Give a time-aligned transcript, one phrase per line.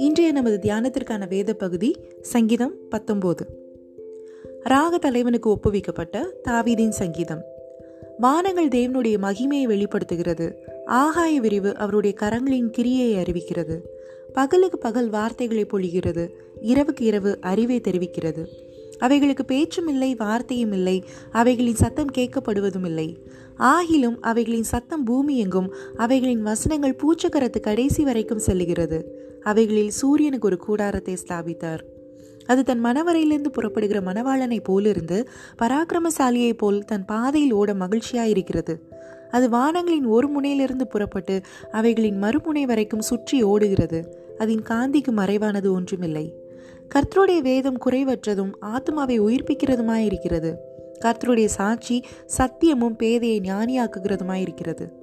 [0.00, 3.40] இன்றைய நமது தியானத்திற்கான வேத பகுதி சங்கீதம் பத்தொம்போது
[4.60, 7.42] ராக தலைவனுக்கு ஒப்புவிக்கப்பட்ட தாவீதின் சங்கீதம்.
[8.18, 10.58] வானங்கள் தேவனுடைய மகிமையை வெளிப்படுத்துகிறது.
[10.86, 13.80] ஆகாய விரிவு அவருடைய கரங்களின் கிரியை அறிவிக்கிறது.
[14.32, 16.28] பகலுக்கு பகல் வார்த்தைகளை பொழிகிறது.
[16.62, 18.46] இரவுக்கு இரவு அறிவை தெரிவிக்கிறது.
[18.98, 21.04] அவைகளுக்கு பேச்சும் இல்லை வார்த்தையும் இல்லை.
[21.30, 23.18] அவைகளின் சத்தம் கேட்கப்படுவதும் இல்லை.
[23.58, 29.19] ஆகிலும் அவைகளின் சத்தம் பூமி எங்கும் அவைகளின் வசனங்கள் பூச்சக்கரத்து கடைசி வரைக்கும் செல்லுகிறது.
[29.42, 31.80] அவைகளில் சூரியனுக்கு ஒரு கூடாரத்தை ஸ்தாபித்தார்.
[32.46, 35.28] அது தன் மனவரையிலிருந்து புறப்படுகிற மணவாளனை போலிருந்து
[35.62, 38.78] பராக்கிரமசாலியைப் போல் தன் பாதையில் ஓட மகிழ்ச்சியாயிருக்கிறது.
[39.30, 41.40] அது வானங்களின் ஒரு முனையிலிருந்து புறப்பட்டு
[41.72, 44.28] அவைகளின் மறுமுனை வரைக்கும் சுற்றி ஓடுகிறது.
[44.38, 46.34] அதன் காந்திக்கு மறைவானது ஒன்றுமில்லை.
[46.94, 50.54] கர்த்தருடைய வேதம் குறைவற்றதும் ஆத்மாவை உயிர்ப்பிக்கிறதுமாயிருக்கிறது.
[51.00, 52.04] கர்த்தருடைய சாட்சி
[52.38, 54.99] சத்தியமும் பேதையை ஞானியாக்குகிறதுமாயிருக்கிறது.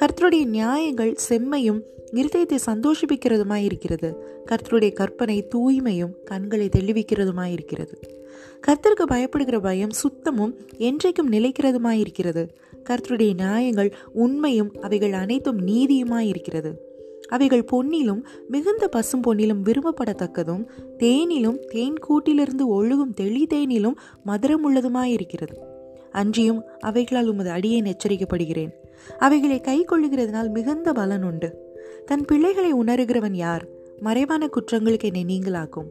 [0.00, 1.80] கர்த்தருடைய நியாயங்கள் செம்மையும்
[2.12, 4.14] இருதயத்தை சந்தோஷிப்பிக்கிறதுமாயிருக்கிறது.
[4.46, 7.94] கர்த்தருடைய கற்பனை தூய்மையும் கண்களை தெளிவிக்கிறதுமாயிருக்கிறது.
[8.66, 12.48] கர்த்தருக்கு பயப்படுகிற பயம் சுத்தமும் என்றைக்கும் நிலைக்கிறதுமாயிருக்கிறது.
[12.88, 16.74] கர்த்தருடைய நியாயங்கள் உண்மையும் அவைகள் அனைத்தும் நீதியுமாயிருக்கிறது.
[17.28, 20.66] அவைகள் பொன்னிலும் மிகுந்த பசும் பொன்னிலும் விரும்பப்படத்தக்கதும்
[20.98, 23.94] தேனிலும் தேன் கூட்டிலிருந்து ஒழுகும் தெளி தேனிலும்
[24.26, 25.56] மதுரமுள்ளதுமாயிருக்கிறது.
[26.10, 28.70] அன்றியும் அவைகளால் உமது அடியேன் எச்சரிக்கப்படுகிறேன்.
[29.18, 31.56] அவைகளை கை கொள்ளுகிறதுனால் மிகுந்த பலன் உண்டு.
[32.06, 33.66] தன் பிள்ளைகளை உணர்கிறவன் யார்?
[34.00, 35.86] மறைவான குற்றங்களுக்கு என்னை நீங்களாக்கும்.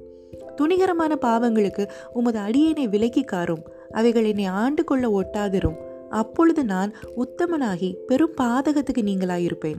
[0.55, 3.63] துணிகரமான பாவங்களுக்கு உமது அடியேனை விலக்கி காரும்.
[3.91, 5.75] அவைகள் என்னை ஆண்டு கொள்ள ஒட்டாதிரும்.
[6.09, 9.77] அப்பொழுது நான் உத்தமனாகி பெரும் பாதகத்துக்கு நீங்களாயிருப்பேன்.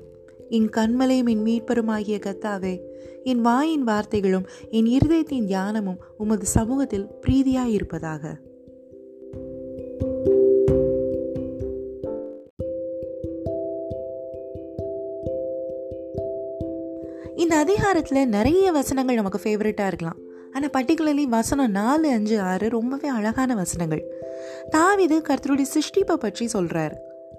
[0.48, 2.80] என் கண்மலையும் என் மீட்பருமாகிய கத்தாவே
[3.24, 8.34] என் வாயின் வார்த்தைகளும் என் இருதயத்தின் தியானமும் உமது சமூகத்தில் பிரீதியாயிருப்பதாக.
[17.42, 20.16] இந்த அதிகாரத்தில் நிறைய வசனங்கள் நமக்கு ஃபேவரட்டாக இருக்கலாம்.
[20.54, 24.02] ஆனால் பர்டிகுலர்லி வசனம் நாலு அஞ்சு ஆறு ரொம்பவே அழகான வசனங்கள்.
[24.74, 26.94] தாவிது கர்த்தருடைய சிருஷ்டிப்பை பற்றி சொல்கிறார்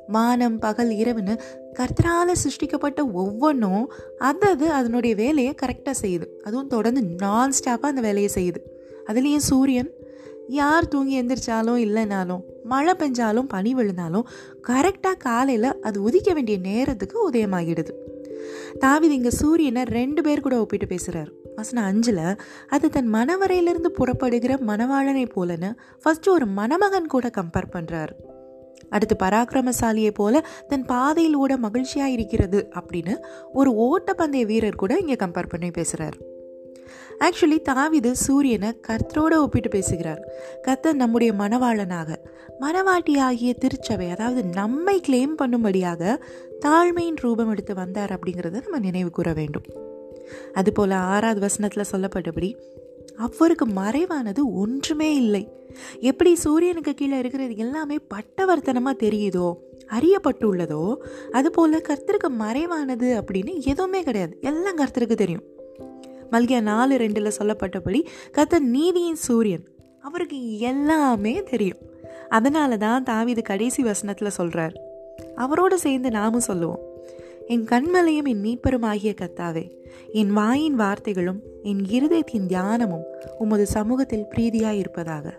[0.08, 1.34] வானம் பகல் இரவுன்னு
[1.80, 3.86] கர்த்தரால் சிருஷ்டிக்கப்பட்ட ஒவ்வொன்றும்
[4.30, 6.28] அதது அதனுடைய வேலையை கரெக்டாக செய்யுது.
[6.44, 8.62] அதுவும் தொடர்ந்து நான் ஸ்டாப்பாக அந்த வேலையை செய்யுது.
[9.08, 9.92] அதுலேயும் சூரியன்
[10.48, 14.30] யார் தூங்கி எந்திரிச்சாலும் இல்லைனாலும் மழை பெஞ்சாலும் பனி விழுந்தாலும்
[14.68, 17.94] கரெக்டாக காலையில் அது உதிக்க வேண்டிய நேரத்துக்கு உதயமாகிடுது.
[18.80, 22.24] தாவிது இங்கே சூரியனை ரெண்டு பேர் கூட ஒப்பிட்டு பேசுகிறார் வசனம் அஞ்சில்
[22.68, 25.72] அது தன் மனவரையிலிருந்து புறப்படுகிற மணவாளனை போலன்னு
[26.04, 28.16] ஃபஸ்ட்டு ஒரு மணமகன் கூட கம்பேர் பண்ணுறாரு
[28.90, 33.16] அடுத்து பராக்கிரமசாலியை போல தன் பாதையில் ஓட மகிழ்ச்சியாக இருக்கிறது அப்படின்னு
[33.54, 36.18] ஒரு ஓட்டப்பந்தய வீரர் கூட இங்கே கம்பேர் பண்ணி பேசுகிறார்
[37.20, 40.22] ஆக்சுவலி தாவிது சூரியனை கர்த்தரோட ஒப்பிட்டு பேசுகிறார்.
[40.62, 42.16] கர்த்தர் நம்முடைய மனவாளனாக
[42.62, 46.22] மனவாட்டி ஆகிய திருச்சபை அதாவது நம்மை கிளைம் பண்ணும்படியாக
[46.66, 49.64] தாழ்மையின் ரூபம் எடுத்து வந்தார் அப்படிங்கிறத நம்ம நினைவு கூற வேண்டும்.
[50.54, 52.56] அதுபோல ஆறாவது வசனத்தில் சொல்லப்பட்டபடி
[53.18, 55.50] அவருக்கு மறைவானது ஒன்றுமே இல்லை.
[56.00, 59.54] எப்படி சூரியனுக்கு கீழே இருக்கிறது எல்லாமே பட்டவர்த்தனமாக தெரியுதோ
[59.98, 60.96] அறியப்பட்டுள்ளதோ
[61.32, 64.38] அதுபோல் கர்த்தருக்கு மறைவானது அப்படின்னு எதுவுமே கிடையாது.
[64.42, 65.46] எல்லாம் கர்த்தருக்கு தெரியும்.
[66.32, 69.64] மல்கியா நாலு ரெண்டில் சொல்லப்பட்டபடி கத்த நீதியின் சூரியன்.
[70.02, 71.78] அவருக்கு எல்லாமே தெரியும்.
[72.30, 74.74] அதனால தான் தாவிது கடைசி வசனத்தில் சொல்கிறார்
[75.36, 76.80] அவரோடு சேர்ந்து நாமும் சொல்லுவோம்.
[77.48, 79.72] என் கண்மலையும் என் மீட்பரும் ஆகிய கத்தாவே
[80.14, 83.04] என் வாயின் வார்த்தைகளும் என் இருதயத்தின் தியானமும்
[83.38, 85.32] உமது சமூகத்தில் பிரீதியாயிருப்பதாக.